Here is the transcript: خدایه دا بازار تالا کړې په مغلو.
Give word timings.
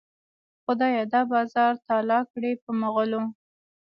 خدایه 0.63 1.03
دا 1.13 1.21
بازار 1.33 1.73
تالا 1.87 2.19
کړې 2.31 2.51
په 2.63 2.71
مغلو. 2.81 3.21